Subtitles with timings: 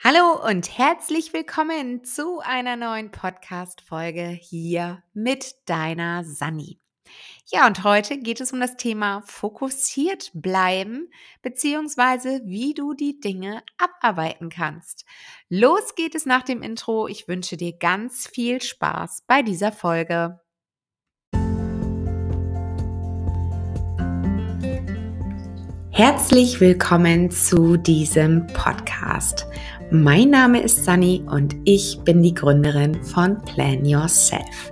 [0.00, 6.78] Hallo und herzlich willkommen zu einer neuen Podcast-Folge hier mit deiner Sani.
[7.46, 11.10] Ja, und heute geht es um das Thema fokussiert bleiben,
[11.42, 15.04] beziehungsweise wie du die Dinge abarbeiten kannst.
[15.48, 17.08] Los geht es nach dem Intro.
[17.08, 20.38] Ich wünsche dir ganz viel Spaß bei dieser Folge.
[25.90, 29.48] Herzlich willkommen zu diesem Podcast.
[29.90, 34.70] Mein Name ist Sunny und ich bin die Gründerin von Plan Yourself.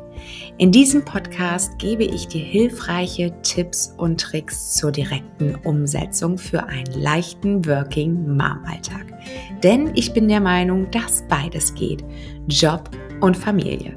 [0.58, 6.92] In diesem Podcast gebe ich dir hilfreiche Tipps und Tricks zur direkten Umsetzung für einen
[7.00, 9.06] leichten Working Mom Alltag.
[9.62, 12.04] Denn ich bin der Meinung, dass beides geht.
[12.46, 12.90] Job
[13.22, 13.96] und Familie.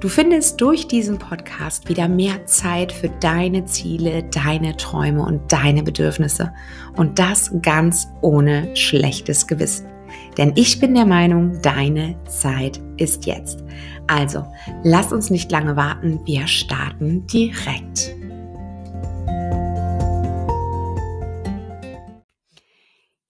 [0.00, 5.82] Du findest durch diesen Podcast wieder mehr Zeit für deine Ziele, deine Träume und deine
[5.82, 6.54] Bedürfnisse.
[6.96, 9.93] Und das ganz ohne schlechtes Gewissen.
[10.36, 13.62] Denn ich bin der Meinung, deine Zeit ist jetzt.
[14.06, 14.44] Also,
[14.82, 18.14] lass uns nicht lange warten, wir starten direkt.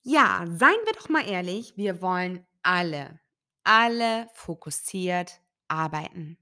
[0.02, 3.18] Ja, seien wir doch mal ehrlich, wir wollen alle,
[3.64, 6.38] alle fokussiert arbeiten.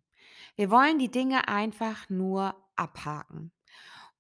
[0.57, 3.53] Wir wollen die Dinge einfach nur abhaken.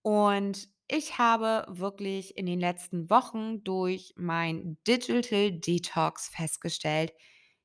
[0.02, 7.14] Und ich habe wirklich in den letzten Wochen durch mein Digital Detox festgestellt,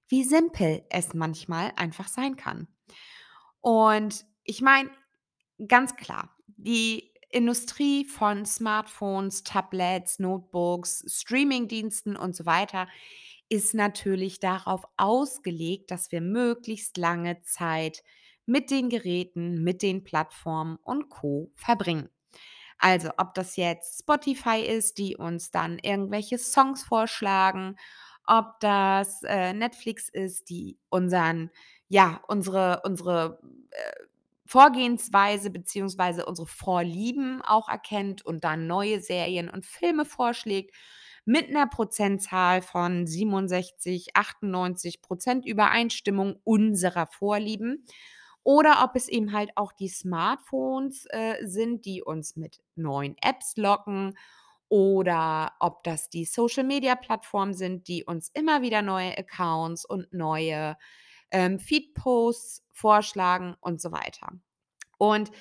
[0.08, 2.70] wie simpel es manchmal einfach sein kann.
[3.60, 4.90] Und ich meine,
[5.68, 12.88] ganz klar, die Industrie von Smartphones, Tablets, Notebooks, Streamingdiensten und so weiter
[13.50, 18.04] ist natürlich darauf ausgelegt, dass wir möglichst lange Zeit
[18.46, 22.10] mit den Geräten, mit den Plattformen und Co verbringen.
[22.80, 27.76] Also, ob das jetzt Spotify ist, die uns dann irgendwelche Songs vorschlagen,
[28.28, 31.50] ob das, äh, Netflix ist, die unseren
[31.90, 33.40] ja, unsere unsere,
[33.72, 33.92] äh,
[34.46, 40.74] Vorgehensweise beziehungsweise unsere Vorlieben auch erkennt und dann neue Serien und Filme vorschlägt
[41.26, 47.86] mit einer Prozentzahl von 67, 98% Übereinstimmung unserer Vorlieben
[48.48, 53.58] oder ob es eben halt auch die Smartphones, äh, sind, die uns mit neuen Apps
[53.58, 54.18] locken
[54.70, 60.78] oder ob das die Social-Media-Plattformen sind, die uns immer wieder neue Accounts und neue,
[61.30, 64.30] ähm, Feed-Posts vorschlagen und so weiter.
[64.98, 65.32] Und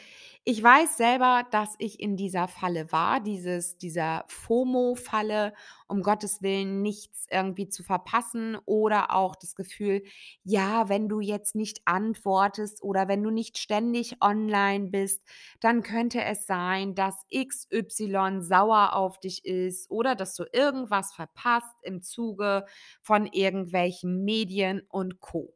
[0.48, 5.52] ich weiß selber, dass ich in dieser Falle war, dieses dieser FOMO-Falle,
[5.88, 10.04] um Gottes Willen nichts irgendwie zu verpassen oder auch das Gefühl,
[10.44, 15.24] ja, wenn du jetzt nicht antwortest oder wenn du nicht ständig online bist,
[15.60, 21.74] dann könnte es sein, dass XY sauer auf dich ist oder dass du irgendwas verpasst
[21.82, 22.66] im Zuge
[23.02, 25.55] von irgendwelchen Medien und Co.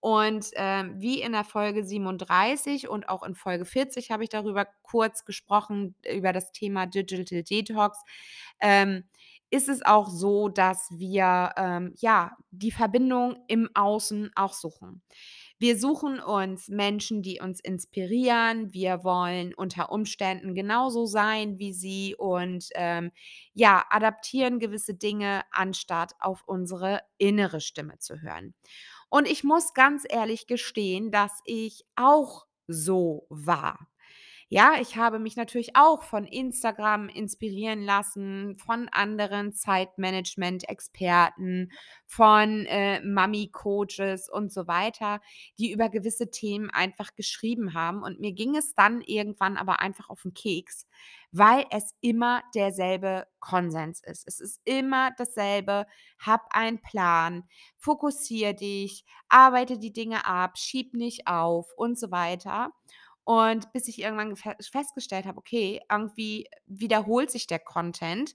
[0.00, 4.66] Und, ähm, wie in der Folge 37 und auch in Folge 40 habe ich darüber
[4.82, 7.98] kurz gesprochen, über das Thema Digital Detox,
[8.60, 9.04] ähm,
[9.50, 15.02] ist es auch so, dass wir, ähm, ja, die Verbindung im Außen auch suchen.
[15.58, 18.72] Wir suchen uns Menschen, die uns inspirieren.
[18.72, 23.10] Wir wollen unter Umständen genauso sein wie sie und, ähm,
[23.54, 28.54] ja, adaptieren gewisse Dinge, anstatt auf unsere innere Stimme zu hören.
[29.10, 33.88] Und ich muss ganz ehrlich gestehen, dass ich auch so war.
[34.50, 41.70] Ja, ich habe mich natürlich auch von Instagram inspirieren lassen, von anderen Zeitmanagement-Experten,
[42.06, 45.20] von, äh, Mummy-Coaches und so weiter,
[45.58, 48.02] die über gewisse Themen einfach geschrieben haben.
[48.02, 50.86] Und mir ging es dann irgendwann aber einfach auf den Keks,
[51.30, 54.26] weil es immer derselbe Konsens ist.
[54.26, 55.84] Es ist immer dasselbe:
[56.18, 57.44] Hab einen Plan,
[57.76, 62.72] fokussiere dich, arbeite die Dinge ab, schieb nicht auf und so weiter.
[63.28, 68.34] Und bis ich irgendwann fe festgestellt habe, okay, irgendwie wiederholt sich der Content.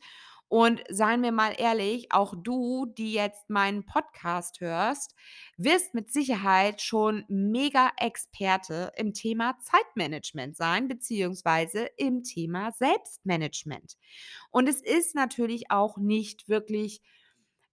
[0.50, 5.16] Und seien wir mal ehrlich, auch du, die jetzt meinen Podcast hörst,
[5.58, 13.98] wirst mit Sicherheit schon Mega-Experte im Thema Zeitmanagement sein, beziehungsweise im Thema Selbstmanagement.
[14.52, 17.02] Und es ist natürlich auch nicht wirklich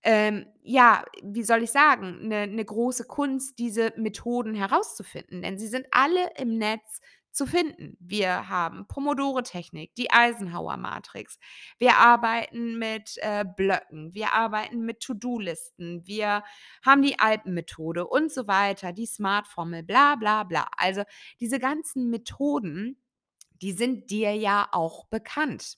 [0.02, 5.68] ähm, ja, wie soll ich sagen, eine 'ne große Kunst, diese Methoden herauszufinden, denn sie
[5.68, 7.00] sind alle im Netz
[7.32, 7.96] zu finden.
[8.00, 11.38] Wir haben Pomodoro-Technik, die Eisenhower-Matrix.
[11.78, 16.42] Wir arbeiten mit, äh, Blöcken, wir arbeiten mit To-do-Listen, wir
[16.84, 20.66] haben die Alpenmethode und so weiter, die Smart-Formel, bla bla bla.
[20.76, 21.04] Also,
[21.40, 23.00] diese ganzen Methoden,
[23.62, 25.76] die sind dir ja auch bekannt.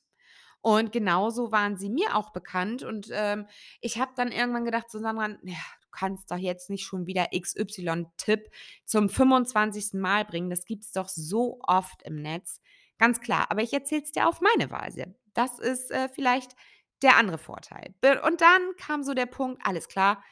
[0.62, 3.47] Und genauso waren sie mir auch bekannt und, ähm,
[3.81, 7.29] ich habe dann irgendwann gedacht so: „Sandra, ja, du kannst doch jetzt nicht schon wieder
[7.35, 8.49] XY-Tipp
[8.85, 10.50] zum fünfundzwanzigsten Mal bringen.
[10.50, 12.61] Das gibt's doch so oft im Netz.“
[12.99, 15.14] Ganz klar, aber ich erzähle es dir auf meine Weise.
[15.35, 16.55] Das ist, äh, vielleicht
[17.03, 17.94] der andere Vorteil.
[18.25, 20.23] Und dann kam so der Punkt: „Alles klar,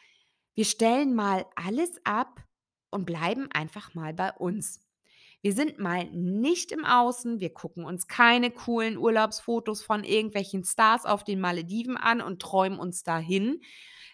[0.55, 2.43] wir stellen mal alles ab
[2.91, 4.81] und bleiben einfach mal bei uns.“
[5.45, 11.07] Wir sind mal nicht im Außen, wir gucken uns keine coolen Urlaubsfotos von irgendwelchen Stars
[11.07, 13.63] auf den Malediven an und träumen uns dahin,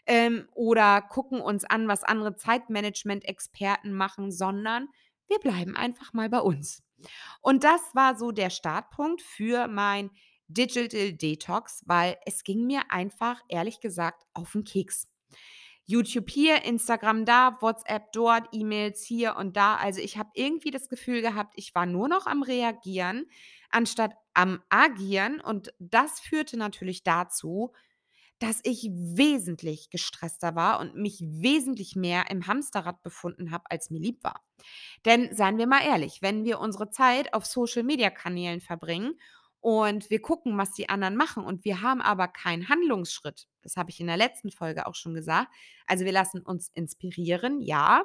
[0.07, 4.89] ähm, oder gucken uns an, was andere Zeitmanagement-Experten machen, sondern
[5.29, 6.83] wir bleiben einfach mal bei uns.
[7.43, 10.11] Und das war so der Startpunkt für mein
[10.49, 15.09] Digital Detox, weil es ging mir einfach, ehrlich gesagt, auf 'n Keks.
[15.87, 19.77] YouTube hier, Instagram da, WhatsApp dort, E-Mails hier und da.
[19.77, 23.27] Also, ich habe irgendwie das Gefühl gehabt, ich war nur noch am Reagieren
[23.71, 27.73] anstatt am Agieren und das führte natürlich dazu,
[28.39, 34.01] dass ich wesentlich gestresster war und mich wesentlich mehr im Hamsterrad befunden habe, als mir
[34.01, 34.45] lieb war.
[35.07, 39.19] Denn seien wir mal ehrlich, wenn wir unsere Zeit auf Social-Media-Kanälen verbringen
[39.67, 43.91] und wir gucken, was die anderen machen und wir haben aber keinen Handlungsschritt, das habe
[43.91, 45.49] ich in der letzten Folge auch schon gesagt.
[45.89, 48.05] Also, wir lassen uns inspirieren, ja.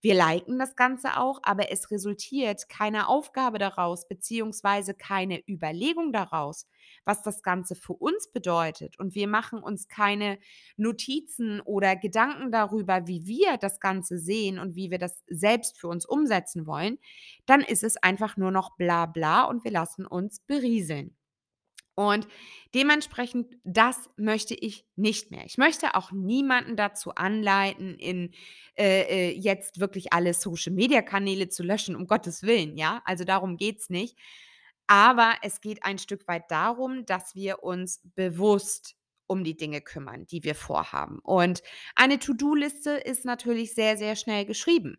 [0.00, 6.66] Wir liken das Ganze auch, aber es resultiert keine Aufgabe daraus beziehungsweise keine Überlegung daraus,
[7.06, 10.38] was das Ganze für uns bedeutet und wir machen uns keine
[10.76, 15.88] Notizen oder Gedanken darüber, wie wir das Ganze sehen und wie wir das selbst für
[15.88, 16.98] uns umsetzen wollen,
[17.46, 21.16] dann ist es einfach nur noch bla bla und wir lassen uns berieseln.
[21.96, 22.28] Und
[22.74, 25.46] dementsprechend, das möchte ich nicht mehr.
[25.46, 28.32] Ich möchte auch niemanden dazu anleiten, in
[28.76, 33.00] äh, äh, jetzt wirklich alle Social-Media-Kanäle zu löschen, um Gottes Willen, ja?
[33.06, 34.18] Also, darum geht's nicht.
[34.86, 38.96] Aber es geht ein Stück weit darum, dass wir uns bewusst
[39.26, 41.18] um die Dinge kümmern, die wir vorhaben.
[41.20, 41.62] Und
[41.96, 44.98] eine To-do-Liste ist natürlich sehr, sehr schnell geschrieben.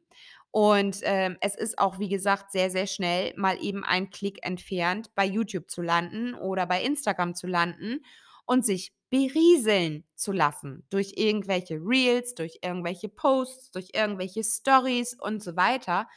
[0.51, 5.11] Und, ähm, es ist auch, wie gesagt, sehr, sehr schnell mal eben ein Klick entfernt,
[5.15, 8.03] bei YouTube zu landen oder bei Instagram zu landen
[8.45, 15.41] und sich berieseln zu lassen durch irgendwelche Reels, durch irgendwelche Posts, durch irgendwelche Stories und
[15.43, 16.07] so weiter.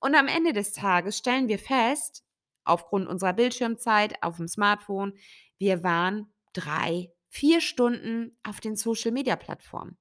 [0.00, 2.24] Und am Ende des Tages stellen wir fest,
[2.64, 5.14] aufgrund unserer Bildschirmzeit aufm Smartphone,
[5.58, 9.96] wir waren 3, 4 Stunden auf den Social-Media-Plattformen.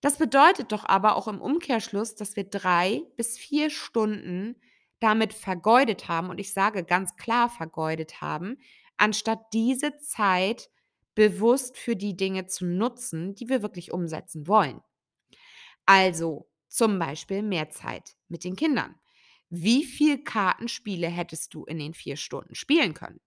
[0.00, 4.56] Das bedeutet doch aber auch im Umkehrschluss, dass wir 3 bis 4 Stunden
[4.98, 8.58] damit vergeudet haben und ich sage ganz klar vergeudet haben,
[8.96, 10.70] anstatt diese Zeit
[11.14, 14.80] bewusst für die Dinge zu nutzen, die wir wirklich umsetzen wollen.
[15.86, 18.99] Also, zum Beispiel mehr Zeit mit den Kindern.
[19.52, 23.18] Wie viel Kartenspiele hättest du in den 4 Stunden spielen können?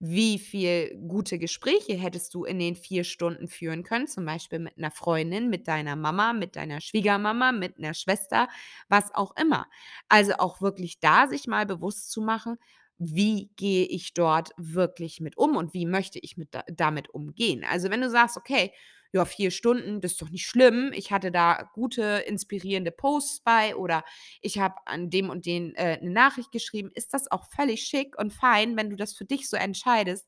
[0.00, 4.78] Wie viel gute Gespräche hättest du in den 4 Stunden führen können, zum Beispiel mit
[4.78, 8.48] 'ner Freundin, mit deiner Mama, mit deiner Schwiegermama, mit 'ner Schwester,
[8.88, 9.66] was auch immer.
[10.08, 12.58] Also, auch wirklich da sich mal bewusst zu machen:
[12.98, 17.64] „Wie gehe ich dort wirklich mit um und wie möchte ich mit da damit umgehen?“
[17.64, 18.72] Also, wenn du sagst: „Okay,
[19.12, 20.90] ja, 4 Stunden, das ist doch nicht schlimm.
[20.94, 24.04] Ich hatte da gute inspirierende Posts bei oder
[24.40, 28.18] ich habe an dem und den, äh, 'ne Nachricht geschrieben“, ist das auch völlig schick
[28.18, 30.26] und fein, wenn du das für dich so entscheidest,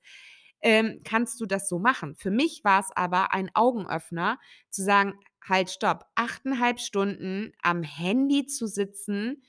[0.62, 2.14] ähm, kannst du das so machen.
[2.16, 4.38] Für mich war's aber ein Augenöffner
[4.70, 5.14] zu sagen:
[5.46, 9.42] „Halt, stopp, 8,5 Stunden am Handy zu sitzen,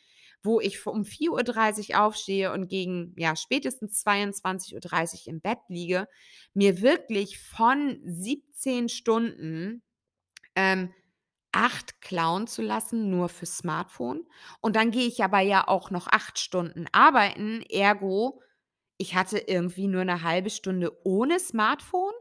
[0.45, 6.07] wo ich um 4:30 aufstehe und gegen, ja, spätestens 22:30 im Bett liege,
[6.53, 9.83] mir wirklich von 17 Stunden,
[10.55, 10.93] ähm,
[11.53, 14.25] 8 klauen zu lassen, nur fürs Smartphone.
[14.61, 18.41] Und dann gehe ich aber ja auch noch 8 Stunden arbeiten, ergo,
[18.99, 22.13] ich hatte irgendwie nur 'ne 1/2 Stunde ohne Smartphone?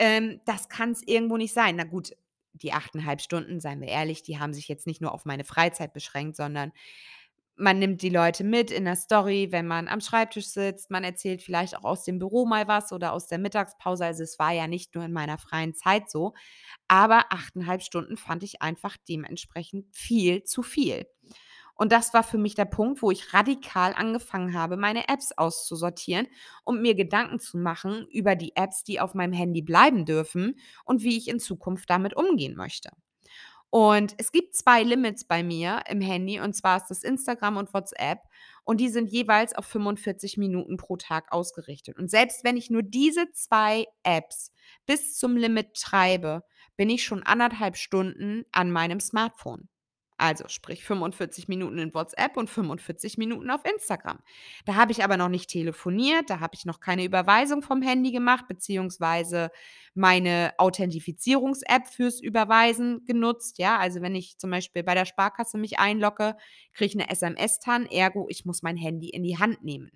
[0.00, 1.76] Ähm, das kann's irgendwo nicht sein.
[1.76, 2.12] Na gut,
[2.54, 5.94] die 8,5 Stunden, seien wir ehrlich, die haben sich jetzt nicht nur auf meine Freizeit
[5.94, 6.72] beschränkt, sondern
[7.56, 10.90] man nimmt die Leute mit in 'ner Story, wenn man am Schreibtisch sitzt.
[10.90, 14.04] Man erzählt vielleicht auch aus dem Büro mal was oder aus der Mittagspause.
[14.06, 16.34] Also, es war ja nicht nur in meiner freien Zeit so.
[16.88, 21.06] Aber 8,5 Stunden fand ich einfach dementsprechend viel zu viel.
[21.74, 26.28] Und das war für mich der Punkt, wo ich radikal angefangen habe, meine Apps auszusortieren
[26.64, 31.02] und mir Gedanken zu machen über die Apps, die auf meinem Handy bleiben dürfen und
[31.02, 32.90] wie ich in Zukunft damit umgehen möchte.
[33.74, 37.72] Und es gibt 2 Limits bei mir im Handy und zwar ist das Instagram und
[37.72, 38.18] WhatsApp
[38.64, 41.96] und die sind jeweils auf 45 Minuten pro Tag ausgerichtet.
[41.96, 44.52] Und selbst wenn ich nur diese 2 Apps
[44.84, 46.42] bis zum Limit treibe,
[46.76, 49.70] bin ich schon 1,5 Stunden an meinem Smartphone.
[50.22, 54.20] Also sprich 45 Minuten in WhatsApp und 45 Minuten auf Instagram.
[54.64, 58.12] Da habe ich aber noch nicht telefoniert, da habe ich noch keine Überweisung vom Handy
[58.12, 59.50] gemacht, beziehungsweise
[59.94, 63.58] meine Authentifizierungs-App fürs Überweisen genutzt.
[63.58, 66.36] Ja, also wenn ich zum Beispiel bei der Sparkasse mich einlogge,
[66.72, 69.90] kriege ich eine SMS dann, ergo ich muss mein Handy in die Hand nehmen.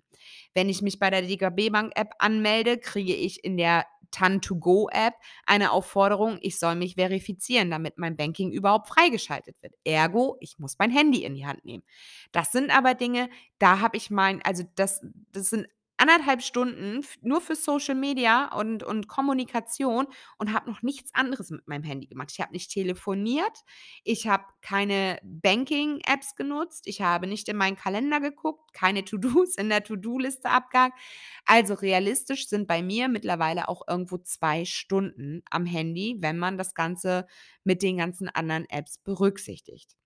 [0.54, 5.14] Wenn ich mich bei der DKB Bank App anmelde, kriege ich in der TAN-to-Go-App
[5.46, 9.74] eine Aufforderung, ich soll mich verifizieren, damit mein Banking überhaupt freigeschaltet wird.
[9.84, 11.84] Ergo, ich muss mein Handy in die Hand nehmen.
[12.32, 15.00] Das sind aber Dinge, da habe ich mein also das
[15.32, 15.66] das sind
[15.98, 20.06] anderthalb Stunden nur für Social Media und und Kommunikation
[20.38, 22.30] und habe noch nichts anderes mit meinem Handy gemacht.
[22.32, 23.64] Ich habe nicht telefoniert,
[24.04, 29.68] ich habe keine Banking-Apps genutzt, ich habe nicht in meinen Kalender geguckt, keine To-dos in
[29.70, 30.98] der To-do-Liste abgehakt.
[31.46, 36.74] Also realistisch sind bei mir mittlerweile auch irgendwo 2 Stunden am Handy, wenn man das
[36.74, 37.26] Ganze
[37.64, 39.96] mit den ganzen anderen Apps berücksichtigt.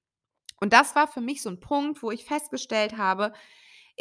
[0.61, 3.33] Und das war für mich so 'n Punkt, wo ich festgestellt habe,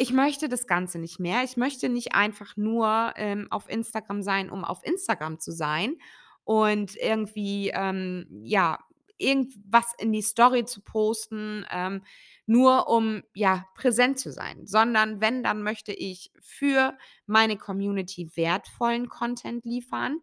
[0.00, 1.44] ich möchte das Ganze nicht mehr.
[1.44, 5.96] Ich möchte nicht einfach nur, ähm, auf Instagram sein, um auf Instagram zu sein
[6.44, 8.78] und irgendwie, ähm, ja,
[9.18, 12.02] irgendwas in die Story zu posten, ähm,
[12.46, 19.10] nur um, ja, präsent zu sein, sondern wenn, dann möchte ich für meine Community wertvollen
[19.10, 20.20] Content liefern.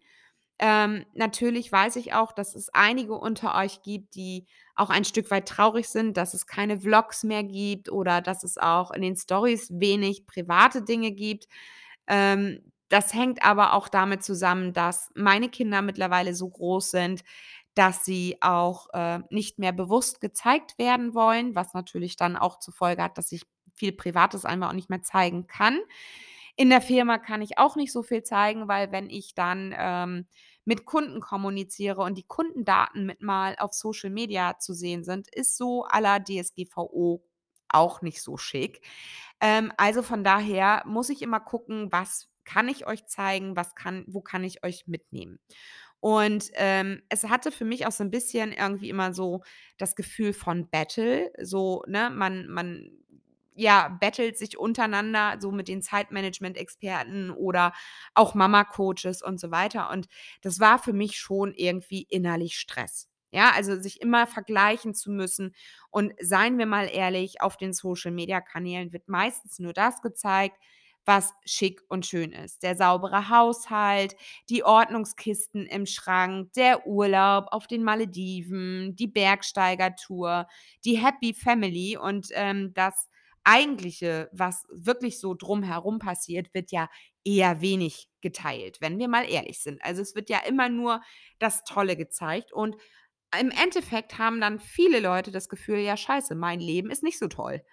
[0.58, 5.32] Ähm, natürlich weiß ich auch, dass es einige unter euch gibt, die auch ein Stück
[5.32, 9.16] weit traurig sind, dass es keine Vlogs mehr gibt oder dass es auch in den
[9.16, 11.48] Stories wenig private Dinge gibt.
[12.08, 17.24] Ähm, das hängt aber auch damit zusammen, dass meine Kinder mittlerweile so groß sind,
[17.76, 22.74] dass sie auch, äh, nicht mehr bewusst gezeigt werden wollen, was natürlich dann auch zur
[22.74, 23.44] Folge hat, dass ich
[23.74, 25.78] viel Privates einfach auch nicht mehr zeigen kann.
[26.56, 30.28] In der Firma kann ich auch nicht so viel zeigen, weil wenn ich dann, ähm,
[30.68, 35.58] mit Kunden kommuniziere und die Kundendaten mit mal auf Social Media zu sehen sind, ist
[35.58, 37.24] so la DSGVO
[37.70, 38.82] auch nicht so schick.
[39.42, 44.06] Ähm, also von daher muss ich immer gucken, was kann ich euch zeigen, was kann
[44.08, 45.40] wo kann ich euch mitnehmen?
[46.02, 49.44] Und, ähm, es hatte für mich auch so 'n bisschen irgendwie immer so
[49.78, 52.10] das Gefühl von Battle, so, ne?
[52.12, 52.92] Man man,
[53.58, 57.74] ja, battelt sich untereinander so mit den Zeitmanagement-Experten oder
[58.14, 59.90] auch Mama-Coaches und so weiter.
[59.92, 60.08] Und
[60.42, 63.10] das war für mich schon irgendwie innerlich Stress.
[63.32, 65.54] Ja, also sich immer vergleichen zu müssen.
[65.92, 70.58] Und seien wir mal ehrlich, auf den Social-Media-Kanälen wird meistens nur das gezeigt,
[71.06, 72.64] was schick und schön ist.
[72.64, 74.16] Der saubere Haushalt,
[74.50, 80.48] die Ordnungskisten im Schrank, der Urlaub auf den Malediven, die Bergsteigertour,
[80.84, 83.08] die Happy Family und, ähm, das
[83.48, 86.90] Eigentliche, was wirklich so drumherum passiert, wird ja
[87.24, 89.82] eher wenig geteilt, wenn wir mal ehrlich sind.
[89.84, 91.02] Also, es wird ja immer nur
[91.40, 92.76] das Tolle gezeigt und
[93.40, 97.28] im Endeffekt haben dann viele Leute das Gefühl: „Ja, scheiße, mein Leben ist nicht so
[97.28, 97.64] toll.“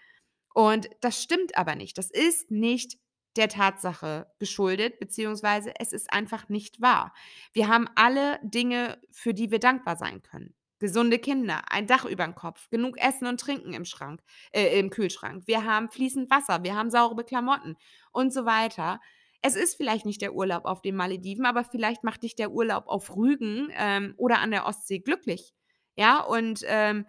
[0.55, 1.99] Und das stimmt aber nicht.
[1.99, 2.99] Das ist nicht
[3.37, 7.13] der Tatsache geschuldet, beziehungsweise es ist einfach nicht wahr.
[7.53, 10.55] Wir haben alle Dinge, für die wir dankbar sein können.
[10.85, 14.21] Gesunde Kinder, ein Dach überm Kopf, genug Essen und Trinken im Schrank
[14.53, 15.45] äh, im Kühlschrank.
[15.47, 17.77] Wir haben fließend Wasser, wir haben saubere Klamotten
[18.13, 19.01] und so weiter.
[19.41, 22.85] Es ist vielleicht nicht der Urlaub auf den Malediven, aber vielleicht macht dich der Urlaub
[22.87, 25.55] auf Rügen, ähm, oder an der Ostsee glücklich.
[25.97, 27.07] Ja, und, ähm,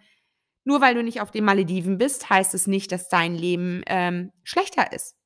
[0.64, 4.32] nur weil du nicht auf den Malediven bist, heißt es nicht, dass dein Leben, ähm,
[4.44, 5.16] schlechter ist.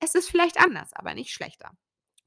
[0.00, 1.72] Es ist vielleicht anders, aber nicht schlechter.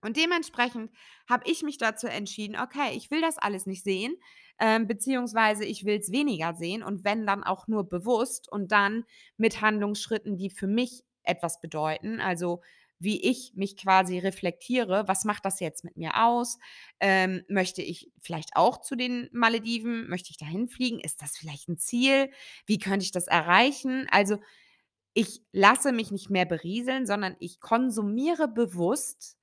[0.02, 0.92] Und dementsprechend
[1.30, 4.16] habe ich mich dazu entschieden: „Okay, ich will das alles nicht sehen,
[4.60, 9.06] ähm, beziehungsweise ich will's weniger sehen und wenn, dann auch nur bewusst und dann
[9.38, 12.62] mit Handlungsschritten, die für mich etwas bedeuten.“ Also,
[13.00, 16.58] wie ich mich quasi reflektiere: „Was macht das jetzt mit mir aus?
[17.00, 20.10] Ähm, möchte ich vielleicht auch zu den Malediven?
[20.10, 21.00] Möchte ich dahin fliegen?
[21.00, 22.32] Ist das vielleicht 'n Ziel?
[22.66, 24.38] Wie könnte ich das erreichen?“ Also,
[25.14, 29.38] ich lasse mich nicht mehr berieseln, sondern ich konsumiere bewusst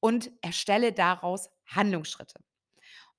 [0.00, 2.40] und erstelle daraus Handlungsschritte.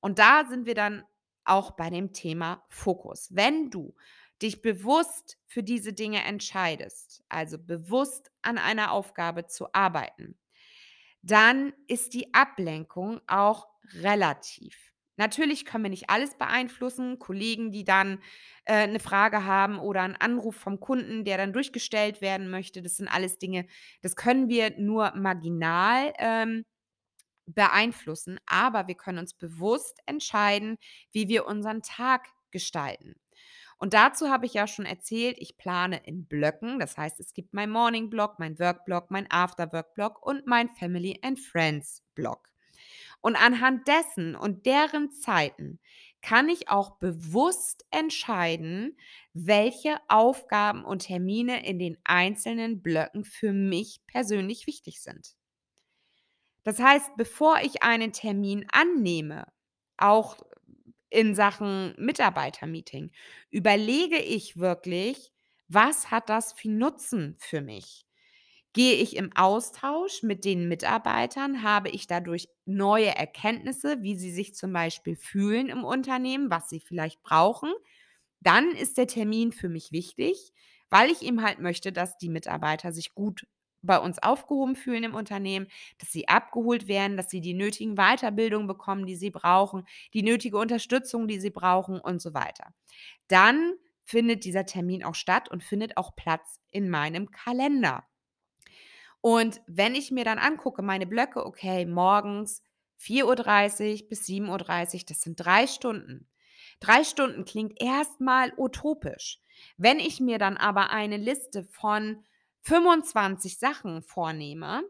[0.02, 1.04] Und da sind wir dann
[1.46, 3.30] auch bei dem Thema Fokus.
[3.36, 3.96] Wenn du
[4.42, 10.38] dich bewusst für diese Dinge entscheidest, also bewusst an einer Aufgabe zu arbeiten,
[11.22, 13.68] dann ist die Ablenkung auch
[14.02, 14.92] relativ.
[15.18, 17.20] Natürlich können wir nicht alles beeinflussen.
[17.20, 18.22] Kollegen, die dann,
[18.66, 22.98] äh, 'ne Frage haben oder 'n Anruf vom Kunden, der dann durchgestellt werden möchte, das
[22.98, 23.68] sind alles Dinge,
[24.02, 26.66] das können wir nur marginal, ähm,
[27.48, 30.78] beeinflussen, aber wir können uns bewusst entscheiden,
[31.12, 33.16] wie wir unseren Tag gestalten.
[33.78, 36.80] Und dazu habe ich ja schon erzählt, ich plane in Blöcken.
[36.80, 40.48] Das heißt, es gibt mein Morning Block, mein Work Block, mein After Work Block und
[40.48, 42.50] mein Family and Friends Block.
[43.22, 45.80] Und anhand dessen und deren Zeiten
[46.22, 48.98] kann ich auch bewusst entscheiden,
[49.34, 55.36] welche Aufgaben und Termine in den einzelnen Blöcken für mich persönlich wichtig sind.
[56.66, 59.48] Das heißt, bevor ich einen Termin annehme,
[59.98, 60.38] auch
[61.10, 63.12] in Sachen Mitarbeitermeeting,
[63.52, 65.32] überlege ich wirklich,
[65.70, 68.06] was hat das für Nutzen für mich?
[68.74, 71.64] Gehe ich im Austausch mit den Mitarbeitern?
[71.64, 76.82] Habe ich dadurch neue Erkenntnisse, wie sie sich zum Beispiel fühlen im Unternehmen, was sie
[76.82, 77.74] vielleicht brauchen?
[78.42, 80.54] Dann ist der Termin für mich wichtig,
[80.90, 83.48] weil ich eben halt möchte, dass die Mitarbeiter sich gut
[83.86, 85.68] bei uns aufgehoben fühlen im Unternehmen,
[86.00, 90.58] dass sie abgeholt werden, dass sie die nötigen Weiterbildungen bekommen, die sie brauchen, die nötige
[90.58, 92.74] Unterstützung, die sie brauchen und so weiter.
[93.28, 93.74] Dann
[94.04, 98.04] findet dieser Termin auch statt und findet auch Platz in meinem Kalender.
[99.22, 102.62] Und wenn ich mir dann angucke, meine Blöcke, okay, morgens
[102.98, 106.28] 4:30 Uhr bis 7:30 Uhr, das sind 3 Stunden.
[106.82, 109.40] 3 Stunden klingt erstmal utopisch.
[109.78, 112.24] Wenn ich mir dann aber eine Liste von
[112.66, 114.84] 25 Sachen vornehme,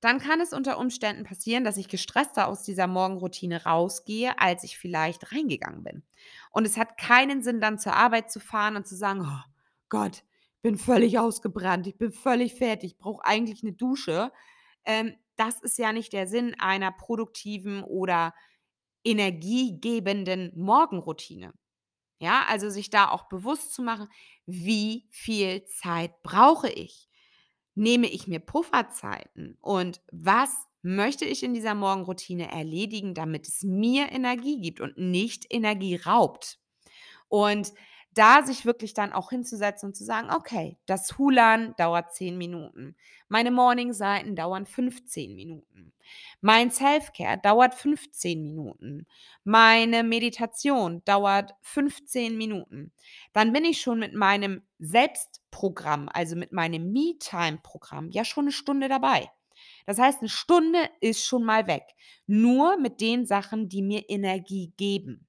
[0.00, 4.76] dann kann es unter Umständen passieren, dass ich gestresster aus dieser Morgenroutine rausgehe, als ich
[4.78, 6.02] vielleicht reingegangen bin.
[6.50, 9.50] Und es hat keinen Sinn, dann zur Arbeit zu fahren und zu sagen: „Oh
[9.88, 10.24] Gott,
[10.62, 14.32] bin völlig ausgebrannt, ich bin völlig fertig, ich brauche eigentlich eine Dusche.“
[14.84, 18.34] Ähm, das ist ja nicht der Sinn einer produktiven oder
[19.04, 21.52] energiegebenden Morgenroutine.
[22.22, 24.06] Ja, also sich da auch bewusst zu machen,
[24.46, 27.08] wie viel Zeit brauche ich?
[27.74, 34.12] Nehme ich mir Pufferzeiten und was möchte ich in dieser Morgenroutine erledigen, damit es mir
[34.12, 36.60] Energie gibt und nicht Energie raubt?
[37.28, 37.72] Und
[38.14, 42.96] da sich wirklich dann auch hinzusetzen und zu sagen: „Okay, das Hulan dauert 10 Minuten.
[43.28, 45.92] Meine Morning-Seiten dauern 15 Minuten.
[46.40, 49.06] Mein Self-Care dauert 15 Minuten.
[49.44, 52.92] Meine Meditation dauert 15 Minuten.“
[53.32, 58.88] Dann bin ich schon mit meinem Selbstprogramm, also mit meinem Me-Time-Programm ja schon eine Stunde
[58.88, 59.30] dabei.
[59.86, 61.84] Das heißt, eine Stunde ist schon mal weg.
[62.26, 65.26] Nur mit den Sachen, die mir Energie geben.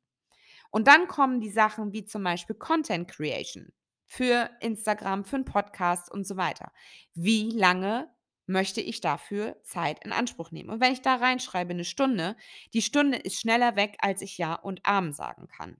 [0.73, 3.71] Und dann kommen die Sachen wie zum Beispiel Content Creation
[4.07, 6.71] für Instagram, für 'n Podcast und so weiter.
[7.13, 8.09] Wie lange
[8.47, 10.71] möchte ich dafür Zeit in Anspruch nehmen?
[10.71, 12.35] Und wenn ich da reinschreibe 'ne Stunde,
[12.73, 15.77] die Stunde ist schneller weg, als ich Ja und Amen sagen kann.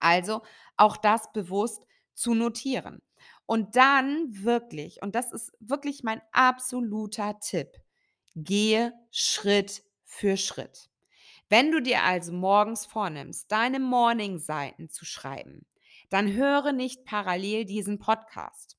[0.00, 0.42] Also
[0.76, 3.02] auch das bewusst zu notieren.
[3.46, 7.68] Und dann wirklich, und das ist wirklich mein absoluter Tipp,
[8.36, 10.88] gehe Schritt für Schritt.
[11.48, 15.66] Wenn du dir also morgens vornimmst, deine Morning-Seiten zu schreiben,
[16.08, 18.78] dann höre nicht parallel diesen Podcast,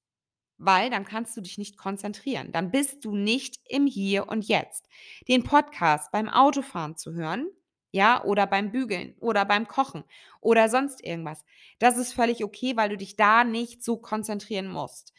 [0.58, 2.52] weil dann kannst du dich nicht konzentrieren.
[2.52, 4.88] Dann bist du nicht im Hier und Jetzt.
[5.28, 7.48] Den Podcast beim Autofahren zu hören,
[7.92, 10.04] ja, oder beim Bügeln oder beim Kochen
[10.42, 11.46] oder sonst irgendwas,
[11.80, 15.14] das ist völlig okay, weil du dich da nicht so konzentrieren musst.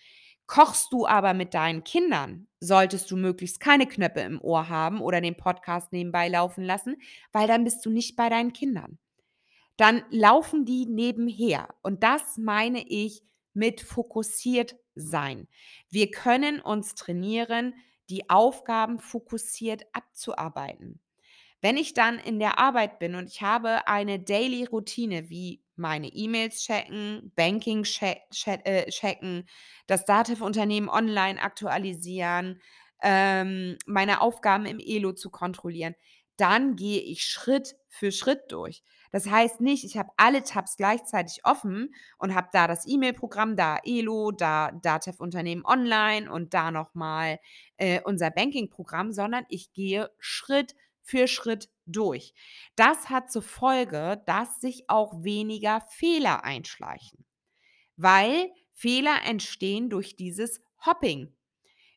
[0.46, 5.20] Kochst du aber mit deinen Kindern, solltest du möglichst keine Knöpfe im Ohr haben oder
[5.20, 6.96] den Podcast nebenbei laufen lassen,
[7.32, 8.98] weil dann bist du nicht bei deinen Kindern.
[9.76, 13.22] Dann laufen die nebenher und das meine ich
[13.54, 15.48] mit fokussiert sein.
[15.90, 17.74] Wir können uns trainieren,
[18.08, 21.00] die Aufgaben fokussiert abzuarbeiten.
[21.60, 26.08] Wenn ich dann in der Arbeit bin und ich habe eine Daily Routine wie meine
[26.08, 27.86] E-Mails checken, Banking
[28.46, 29.48] äh, checken,
[29.86, 32.60] das Datev-Unternehmen online aktualisieren,
[33.02, 35.94] ähm, meine Aufgaben im Elo zu kontrollieren,
[36.36, 38.82] dann gehe ich Schritt für Schritt durch.
[39.10, 43.78] Das heißt nicht, ich habe alle Tabs gleichzeitig offen und habe da das E-Mail-Programm, da
[43.84, 47.38] Elo, da Datev-Unternehmen online und da noch mal,
[47.78, 50.74] äh, unser Banking-Programm, sondern ich gehe Schritt
[51.06, 52.34] für Schritt durch.
[52.74, 57.24] Das hat zur Folge, dass sich auch weniger Fehler einschleichen,
[57.96, 61.32] weil Fehler entstehen durch dieses Hopping.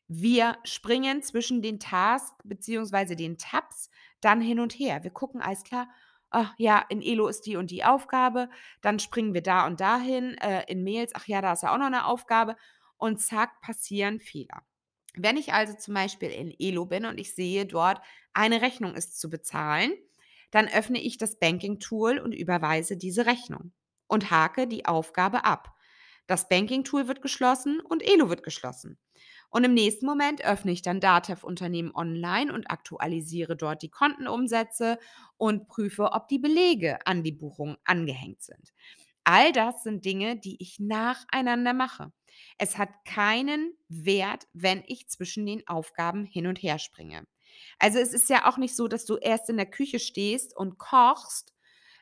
[0.06, 5.02] Wir springen zwischen den Tasks beziehungsweise den Tabs dann hin und her.
[5.02, 5.88] Wir gucken, alles klar,
[6.30, 8.48] ach ja, in Elo ist die und die Aufgabe,
[8.80, 11.78] dann springen wir da und dahin, äh, in Mails, ach ja, da ist ja auch
[11.78, 12.56] noch eine Aufgabe
[12.96, 14.62] und zack, passieren Fehler.
[15.16, 18.00] Wenn ich also zum Beispiel in Elo bin und ich sehe dort,
[18.32, 19.92] eine Rechnung ist zu bezahlen,
[20.50, 23.72] dann öffne ich das Banking-Tool und überweise diese Rechnung
[24.06, 25.74] und hake die Aufgabe ab.
[26.26, 28.98] Das Banking-Tool wird geschlossen und Elo wird geschlossen.
[29.50, 34.98] Und im nächsten Moment öffne ich dann Datev Unternehmen online und aktualisiere dort die Kontenumsätze
[35.38, 38.72] und prüfe, ob die Belege an die Buchung angehängt sind.
[39.24, 42.12] All das sind Dinge, die ich nacheinander mache.
[42.58, 47.26] Es hat keinen Wert, wenn ich zwischen den Aufgaben hin und her springe.
[47.78, 50.78] Also es ist ja auch nicht so, dass du erst in der Küche stehst und
[50.78, 51.54] kochst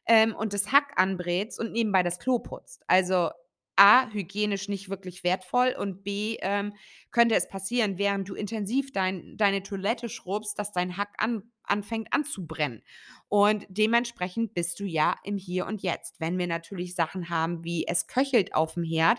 [0.07, 2.83] ähm, und das Hack anbrätst und nebenbei das Klo putzt.
[2.87, 3.31] Also
[3.77, 6.75] A, hygienisch nicht wirklich wertvoll und B, ähm,
[7.13, 12.13] könnte es passieren, während du intensiv dein deine Toilette schrubbst, dass dein Hack an anfängt
[12.13, 12.83] anzubrennen.
[13.29, 16.19] Und dementsprechend bist du ja im Hier und Jetzt.
[16.19, 19.19] Wenn wir natürlich Sachen haben wie es köchelt aufm Herd,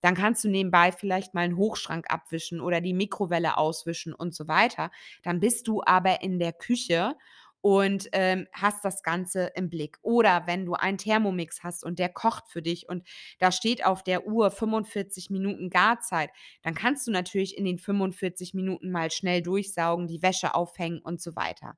[0.00, 4.48] dann kannst du nebenbei vielleicht mal 'n Hochschrank abwischen oder die Mikrowelle auswischen und so
[4.48, 4.90] weiter.
[5.22, 7.14] Dann bist du aber in der Küche
[7.60, 9.98] und, ähm, hast das Ganze im Blick.
[10.02, 13.06] Oder wenn du einen Thermomix hast und der kocht für dich und
[13.40, 16.30] da steht auf der Uhr 45 Minuten Garzeit,
[16.62, 21.20] dann kannst du natürlich in den 45 Minuten mal schnell durchsaugen, die Wäsche aufhängen und
[21.20, 21.74] so weiter.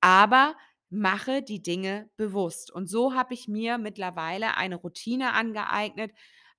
[0.00, 0.54] Aber
[0.90, 2.70] mache die Dinge bewusst.
[2.70, 6.12] Und so habe ich mir mittlerweile eine Routine angeeignet,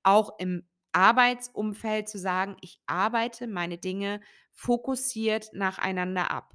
[0.03, 4.21] auch im Arbeitsumfeld zu sagen: „Ich arbeite meine Dinge
[4.53, 6.53] fokussiert nacheinander ab.“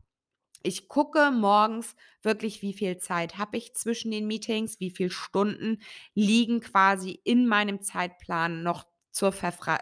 [0.63, 5.81] Ich gucke morgens wirklich, wie viel Zeit habe ich zwischen den Meetings, wie viel Stunden
[6.15, 9.33] liegen quasi in meinem Zeitplan noch zur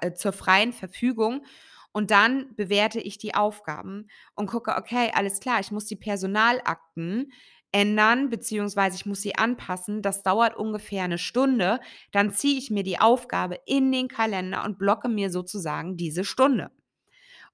[0.03, 1.45] äh, zur freien Verfügung.
[1.93, 7.33] Und dann bewerte ich die Aufgaben und gucke: „Okay, alles klar, ich muss die Personalakten
[7.79, 10.03] ändern, beziehungsweise ich muss sie anpassen.
[10.03, 11.81] Das dauert ungefähr 'ne Stunde.“
[12.13, 16.71] Dann ziehe ich mir die Aufgabe in den Kalender und blocke mir sozusagen diese Stunde.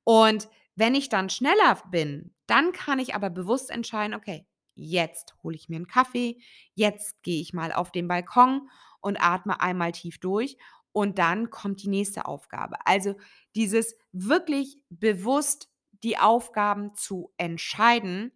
[0.04, 5.56] Und wenn ich dann schneller bin, dann kann ich aber bewusst entscheiden: „Okay, jetzt hole
[5.56, 6.38] ich mir 'n Kaffee,
[6.74, 8.68] jetzt gehe ich mal auf den Balkon
[9.00, 10.56] und atme einmal tief durch
[10.92, 13.16] und dann kommt die nächste Aufgabe.“ Also,
[13.56, 15.68] dieses wirklich bewusst
[16.04, 18.32] die Aufgaben zu entscheiden,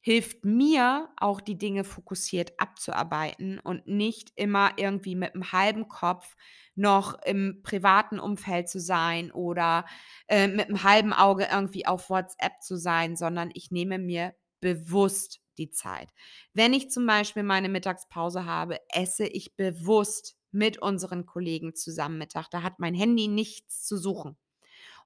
[0.00, 6.36] hilft mir auch, die Dinge fokussiert abzuarbeiten und nicht immer irgendwie mit 'm halben Kopf
[6.76, 9.84] noch im privaten Umfeld zu sein oder,
[10.28, 15.40] äh, mit 'm halben Auge irgendwie auf WhatsApp zu sein, sondern ich nehme mir bewusst
[15.58, 16.08] die Zeit.
[16.54, 22.48] Wenn ich zum Beispiel meine Mittagspause habe, esse ich bewusst mit unseren Kollegen zusammen Mittag.
[22.50, 24.36] Da hat mein Handy nichts zu suchen.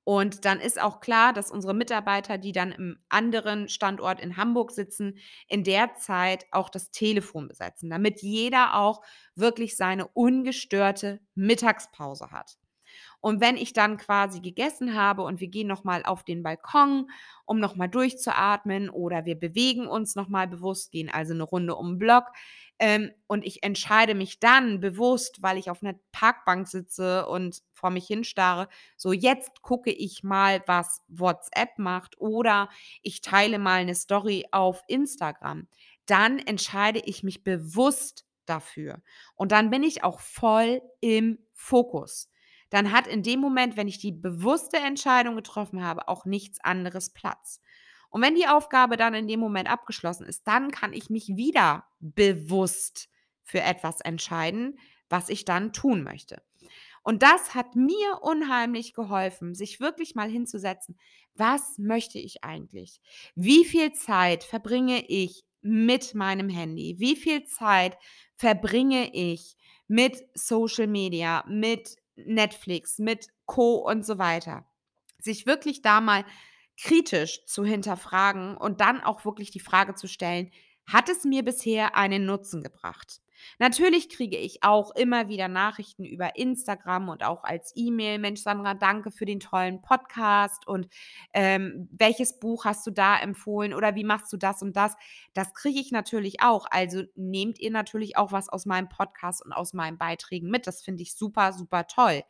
[0.04, 4.72] Und dann ist auch klar, dass unsere Mitarbeiter, die dann im anderen Standort in Hamburg
[4.72, 9.02] sitzen, in der Zeit auch das Telefon besetzen, damit jeder auch
[9.36, 12.58] wirklich seine ungestörte Mittagspause hat.
[13.22, 17.08] Und wenn ich dann quasi gegessen habe und wir gehen noch mal auf den Balkon,
[17.46, 21.76] um noch mal durchzuatmen oder wir bewegen uns noch mal bewusst, gehen also 'ne Runde
[21.76, 22.26] um 'n Block,
[22.80, 27.90] ähm, und ich entscheide mich dann bewusst, weil ich auf 'ner Parkbank sitze und vor
[27.90, 32.68] mich hinstarre: „So, jetzt gucke ich mal, was WhatsApp macht oder
[33.02, 35.68] ich teile mal 'ne Story auf Instagram.“
[36.06, 39.00] Dann entscheide ich mich bewusst dafür.
[39.36, 42.26] Und dann bin ich auch voll im Fokus.
[42.72, 47.10] Dann hat in dem Moment, wenn ich die bewusste Entscheidung getroffen habe, auch nichts anderes
[47.10, 47.60] Platz.
[48.10, 51.86] Und wenn die Aufgabe dann in dem Moment abgeschlossen ist, dann kann ich mich wieder
[52.00, 53.08] bewusst
[53.44, 56.42] für etwas entscheiden, was ich dann tun möchte.
[57.02, 60.98] Und das hat mir unheimlich geholfen, sich wirklich mal hinzusetzen:
[61.34, 63.00] „Was möchte ich eigentlich?
[63.34, 66.96] Wie viel Zeit verbringe ich mit meinem Handy?
[66.98, 67.96] Wie viel Zeit
[68.36, 69.56] verbringe ich
[69.88, 73.76] mit Social Media, mit Netflix, mit Co.
[73.76, 74.66] und so weiter?“
[75.18, 76.24] Sich wirklich da mal
[76.78, 80.50] kritisch zu hinterfragen und dann auch wirklich die Frage zu stellen:
[80.86, 83.20] „Hat es mir bisher einen Nutzen gebracht?“
[83.58, 88.74] Natürlich kriege ich auch immer wieder Nachrichten über Instagram und auch als E-Mail: „Mensch Sandra,
[88.74, 90.88] danke für den tollen Podcast und,
[91.32, 94.94] ähm, welches Buch hast du da empfohlen oder wie machst du das und das?“
[95.34, 96.66] Das kriege ich natürlich auch.
[96.70, 100.66] Also, nehmt ihr natürlich auch was aus meinem Podcast und aus meinen Beiträgen mit.
[100.66, 102.22] Das finde ich super, super toll.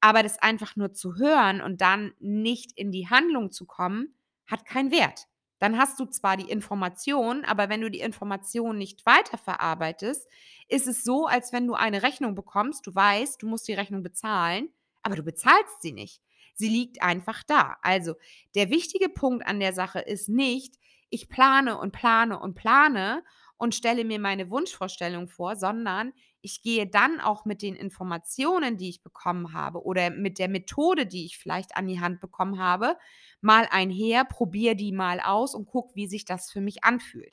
[0.00, 4.14] Aber das einfach nur zu hören und dann nicht in die Handlung zu kommen,
[4.46, 5.28] hat keinen Wert.
[5.62, 10.26] Dann hast du zwar die Information, aber wenn du die Information nicht weiterverarbeitest,
[10.66, 12.84] ist es so, als wenn du eine Rechnung bekommst.
[12.84, 14.70] Du weißt, du musst die Rechnung bezahlen,
[15.04, 16.20] aber du bezahlst sie nicht.
[16.54, 17.76] Sie liegt einfach da.
[17.82, 18.14] Also,
[18.56, 23.22] der wichtige Punkt an der Sache ist nicht: Ich plane und plane und plane
[23.56, 28.88] und stelle mir meine Wunschvorstellung vor, sondern ich gehe dann auch mit den Informationen, die
[28.90, 32.96] ich bekommen habe oder mit der Methode, die ich vielleicht an die Hand bekommen habe,
[33.40, 37.32] mal einher, probiere die mal aus und gucke, wie sich das für mich anfühlt.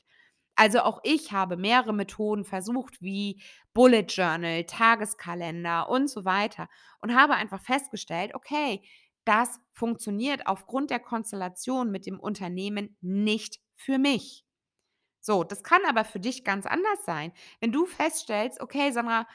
[0.56, 3.42] Also, auch ich habe mehrere Methoden versucht wie
[3.72, 6.68] Bullet Journal, Tageskalender und so weiter
[7.00, 8.82] und habe einfach festgestellt: „Okay,
[9.24, 14.44] das funktioniert aufgrund der Konstellation mit dem Unternehmen nicht für mich.“
[15.20, 17.32] So, das kann aber für dich ganz anders sein.
[17.60, 19.26] Wenn du feststellst: „Okay, Sandra“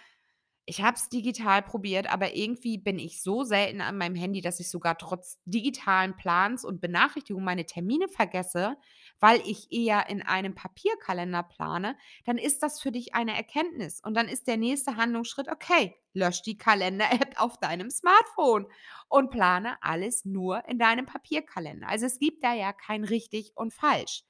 [0.68, 4.60] Ich habe es digital probiert, aber irgendwie bin ich so selten an meinem Handy, dass
[4.60, 8.76] ich sogar trotz digitalen Plans und Benachrichtigungen meine Termine vergesse,
[9.20, 11.96] weil ich eher in einem Papierkalender plane,
[12.26, 14.02] dann ist das für dich eine Erkenntnis.
[14.02, 18.68] Und dann ist der nächste Handlungsschritt, okay, lösch die Kalender-App auf deinem Smartphone
[19.08, 21.88] und plane alles nur in deinem Papierkalender.
[21.88, 24.24] Also es gibt da ja kein richtig und falsch.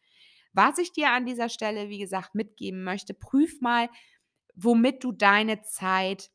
[0.56, 3.90] Was ich dir an dieser Stelle, wie gesagt, mitgeben möchte, prüf mal,
[4.56, 6.32] womit du deine Zeit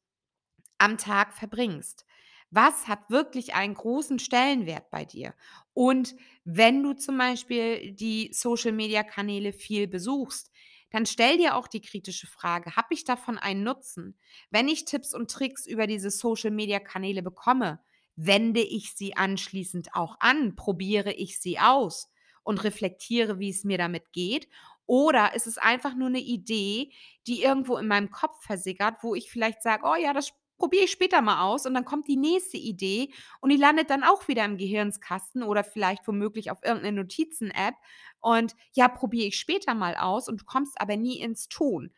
[0.79, 2.07] am Tag verbringst.
[2.51, 5.35] Was hat wirklich einen großen Stellenwert bei dir?
[5.73, 10.51] Und wenn du zum Beispiel die Social-Media-Kanäle viel besuchst,
[10.91, 14.19] dann stell dir auch die kritische Frage, habe ich davon einen Nutzen?
[14.51, 17.81] Wenn ich Tipps und Tricks über diese Social-Media-Kanäle bekomme,
[18.17, 22.10] wende ich sie anschließend auch an, probiere ich sie aus
[22.42, 24.48] und reflektiere, wie es mir damit geht?
[24.87, 26.92] Oder ist es einfach nur eine Idee,
[27.26, 30.90] die irgendwo in meinem Kopf versickert, wo ich vielleicht sage: „Oh ja, das probiere ich
[30.90, 34.44] später mal aus“ und dann kommt die nächste Idee und die landet dann auch wieder
[34.44, 37.74] im Gehirnskasten oder vielleicht womöglich auf irgendeine Notizen-App
[38.20, 41.92] und ja, probiere ich später mal aus und du kommst aber nie ins Tun.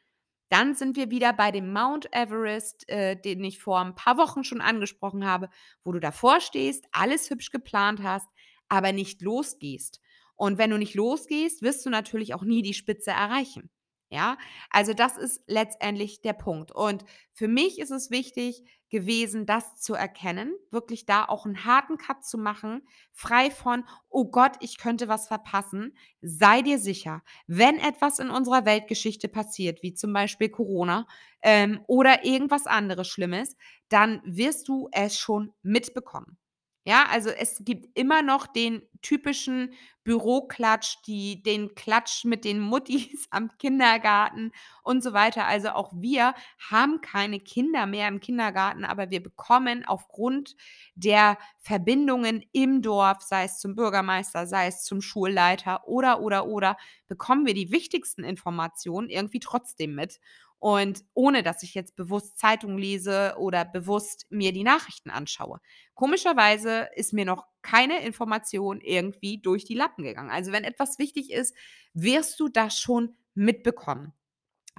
[0.51, 4.45] Dann sind wir wieder bei dem Mount Everest, äh, den ich vor ein paar Wochen
[4.45, 5.49] schon angesprochen habe,
[5.83, 8.29] wo du davor stehst, alles hübsch geplant hast,
[8.69, 10.01] aber nicht losgehst.
[10.43, 13.71] Und wenn du nicht losgehst, wirst du natürlich auch nie die Spitze erreichen.
[14.09, 14.37] Ja,
[14.71, 16.73] also das ist letztendlich der Punkt.
[16.73, 21.97] Und für mich ist es wichtig gewesen, das zu erkennen, wirklich da auch einen harten
[21.97, 25.97] Cut zu machen, frei von, oh Gott, ich könnte was verpassen.
[26.23, 31.07] Sei dir sicher, wenn etwas in unserer Weltgeschichte passiert, wie zum Beispiel Corona
[31.41, 33.57] ähm, oder irgendwas anderes Schlimmes,
[33.89, 36.37] dann wirst du es schon mitbekommen.
[36.85, 43.27] Ja, also es gibt immer noch den typischen Büroklatsch, die den Klatsch mit den Muttis
[43.31, 44.51] am Kindergarten
[44.83, 45.47] und so weiter.
[45.47, 46.35] Also auch wir
[46.71, 50.57] haben keine Kinder mehr im Kindergarten, aber wir bekommen aufgrund
[50.97, 56.77] der Verbindungen im Dorf, sei es zum Bürgermeister, sei es zum Schulleiter oder, oder, oder,
[57.07, 60.19] bekommen wir die wichtigsten Informationen irgendwie trotzdem mit.
[60.63, 65.61] Und ohne dass ich jetzt bewusst Zeitung lese oder bewusst mir die Nachrichten anschaue.
[65.95, 70.31] Komischerweise ist mir noch keine Information irgendwie durch die Lappen gegangen.
[70.31, 71.53] Also wenn etwas wichtig ist,
[71.95, 74.13] wirst du das schon mitbekommen.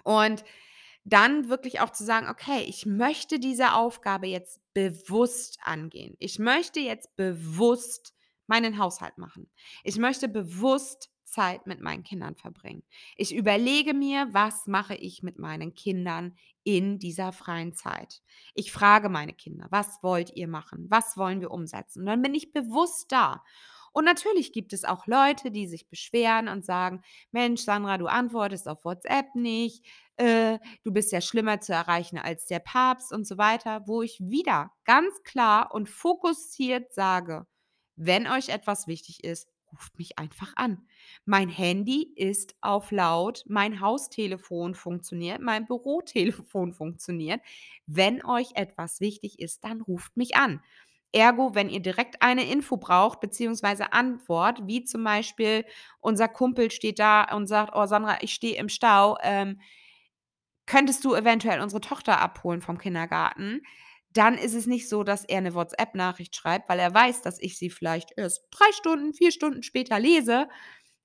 [0.06, 0.46] Und
[1.04, 6.15] dann wirklich auch zu sagen, okay, ich möchte diese Aufgabe jetzt bewusst angehen.
[6.19, 8.13] Ich möchte jetzt bewusst
[8.48, 9.50] meinen Haushalt machen.
[9.84, 12.84] Ich möchte bewusst Zeit mit meinen Kindern verbringen.
[13.17, 18.22] Ich überlege mir, was mache ich mit meinen Kindern in dieser freien Zeit.
[18.54, 20.86] Ich frage meine Kinder, was wollt ihr machen?
[20.89, 22.02] Was wollen wir umsetzen?
[22.02, 23.43] Und dann bin ich bewusst da.
[23.93, 28.67] Und natürlich gibt es auch Leute, die sich beschweren und sagen, Mensch, Sandra, du antwortest
[28.67, 29.86] auf WhatsApp nicht,
[30.17, 34.19] äh, du bist ja schlimmer zu erreichen als der Papst und so weiter, wo ich
[34.19, 37.46] wieder ganz klar und fokussiert sage,
[37.96, 40.88] wenn euch etwas wichtig ist, ruft mich einfach an.
[41.26, 47.42] Mein Handy ist auf laut, mein Haustelefon funktioniert, mein Bürotelefon funktioniert.
[47.86, 50.62] Wenn euch etwas wichtig ist, dann ruft mich an.
[51.12, 55.64] Ergo, wenn ihr direkt eine Info braucht, beziehungsweise Antwort, wie zum Beispiel
[56.00, 59.60] unser Kumpel steht da und sagt, oh Sandra, ich stehe im Stau, ähm,
[60.66, 63.62] könntest du eventuell unsere Tochter abholen vom Kindergarten?
[64.13, 67.58] Dann ist es nicht so, dass er eine WhatsApp-Nachricht schreibt, weil er weiß, dass ich
[67.58, 70.47] sie vielleicht erst drei Stunden, vier Stunden später lese,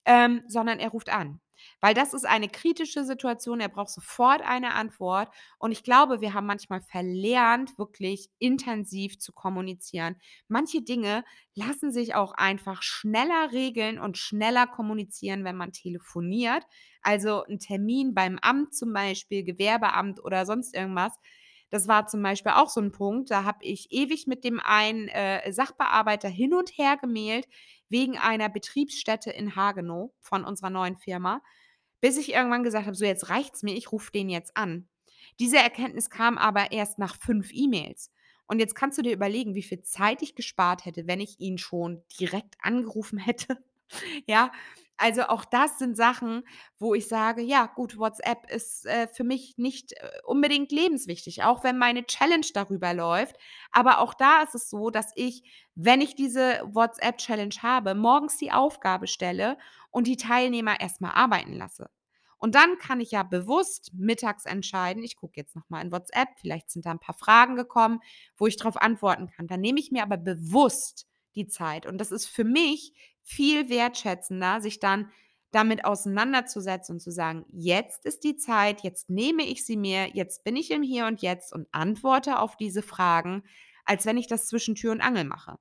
[0.04, 1.40] ähm, sondern er ruft an.
[1.80, 5.28] Weil das ist eine kritische Situation, er braucht sofort eine Antwort.
[5.58, 10.16] Und ich glaube, wir haben manchmal verlernt, wirklich intensiv zu kommunizieren.
[10.46, 16.64] Manche Dinge lassen sich auch einfach schneller regeln und schneller kommunizieren, wenn man telefoniert.
[17.02, 21.12] Also ein Termin beim Amt zum Beispiel, Gewerbeamt oder sonst irgendwas.
[21.70, 25.08] Das war zum Beispiel auch so ein Punkt, da habe ich ewig mit dem einen
[25.08, 27.46] äh, Sachbearbeiter hin und her gemailt
[27.90, 31.42] wegen einer Betriebsstätte in Hagenow von unserer neuen Firma,
[32.00, 34.88] bis ich irgendwann gesagt habe: „So, jetzt reicht's mir, ich rufe den jetzt an.“
[35.40, 38.10] Diese Erkenntnis kam aber erst nach 5 E-Mails.
[38.46, 41.58] Und jetzt kannst du dir überlegen, wie viel Zeit ich gespart hätte, wenn ich ihn
[41.58, 43.58] schon direkt angerufen hätte.
[44.26, 44.52] Ja,
[44.96, 46.42] also auch das sind Sachen,
[46.78, 51.62] wo ich sage: „Ja gut, WhatsApp ist, äh, für mich nicht, äh, unbedingt lebenswichtig“, auch
[51.64, 53.36] wenn meine Challenge darüber läuft.
[53.72, 55.42] Aber auch da ist es so, dass ich,
[55.74, 59.56] wenn ich diese WhatsApp-Challenge habe, morgens die Aufgabe stelle
[59.90, 61.88] und die Teilnehmer erst mal arbeiten lasse.
[62.40, 66.28] Und dann kann ich ja bewusst mittags entscheiden, ich gucke jetzt noch mal in WhatsApp,
[66.40, 68.00] vielleicht sind da 'n paar Fragen gekommen,
[68.36, 69.46] wo ich drauf antworten kann.
[69.48, 71.86] Dann nehme ich mir aber bewusst die Zeit.
[71.86, 72.92] Und das ist für mich
[73.28, 75.10] viel wertschätzender, sich dann
[75.52, 80.44] damit auseinanderzusetzen und zu sagen: „Jetzt ist die Zeit, jetzt nehme ich sie mir, jetzt
[80.44, 83.44] bin ich im Hier und Jetzt und antworte auf diese Fragen,
[83.84, 85.56] als wenn ich das zwischen Tür und Angel mache.“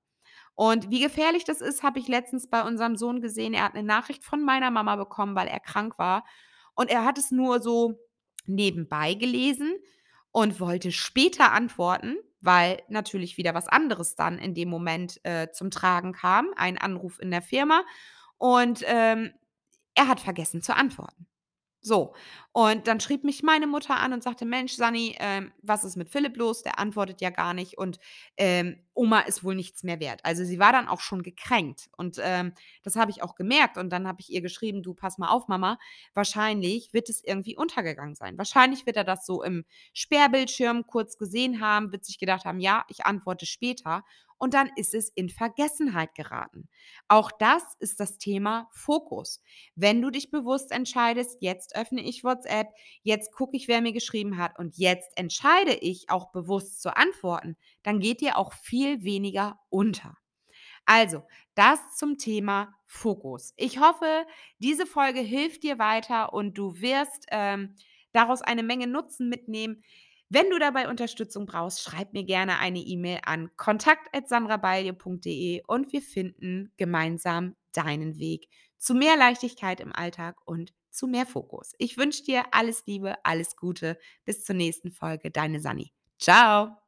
[0.56, 3.54] Und wie gefährlich das ist, habe ich letztens bei unserem Sohn gesehen.
[3.54, 6.26] Er hat 'ne Nachricht von meiner Mama bekommen, weil er krank war.
[6.76, 8.00] Und er hat es nur so
[8.48, 9.76] nebenbei gelesen
[10.32, 15.72] und wollte später antworten, weil natürlich wieder was anderes dann in dem Moment, äh, zum
[15.72, 17.84] Tragen kam, ein Anruf in der Firma.
[18.38, 19.32] Und, ähm,
[19.96, 21.28] er hat vergessen zu antworten.
[21.88, 22.14] So,
[22.52, 26.10] und dann schrieb mich meine Mutter an und sagte: „Mensch, Sanni, ähm, was ist mit
[26.10, 26.62] Philipp los?
[26.64, 27.98] Der antwortet ja gar nicht und,
[28.36, 32.18] ähm, Oma ist wohl nichts mehr wert.“ Also, sie war dann auch schon gekränkt und,
[32.22, 35.30] ähm, das habe ich auch gemerkt und dann habe ich ihr geschrieben: „Du, pass mal
[35.30, 35.78] auf, Mama,
[36.14, 38.38] wahrscheinlich wird es irgendwie untergegangen sein.
[38.38, 42.84] Wahrscheinlich wird er das so im Sperrbildschirm kurz gesehen haben, wird sich gedacht haben: ‚Ja,
[42.90, 44.04] ich antworte später.‘
[44.38, 46.70] Und dann ist es in Vergessenheit geraten.“
[47.08, 49.42] Auch das ist das Thema Fokus.
[49.76, 52.68] Wenn du dich bewusst entscheidest: „Jetzt öffne ich WhatsApp,
[53.04, 57.58] jetzt gucke ich, wer mir geschrieben hat und jetzt entscheide ich auch bewusst zu antworten“,
[57.84, 60.16] dann geht dir auch viel weniger unter.
[60.86, 61.24] Also,
[61.56, 63.54] das zum Thema Fokus.
[63.58, 64.26] Ich hoffe,
[64.60, 67.76] diese Folge hilft dir weiter und du wirst, ähm,
[68.14, 69.84] daraus eine Menge Nutzen mitnehmen.
[70.30, 76.74] Wenn du dabei Unterstützung brauchst, schreib mir gerne eine E-Mail an kontakt@sandrabalje.de und wir finden
[76.76, 81.74] gemeinsam deinen Weg zu mehr Leichtigkeit im Alltag und zu mehr Fokus.
[81.78, 83.98] Ich wünsche dir alles Liebe, alles Gute.
[84.26, 85.32] Bis zur nächsten Folge.
[85.32, 85.94] Deine Sanni.
[86.20, 86.87] Tschau.